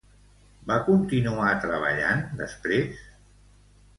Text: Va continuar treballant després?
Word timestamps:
Va 0.71 0.77
continuar 0.87 1.51
treballant 1.67 2.25
després? 2.41 3.05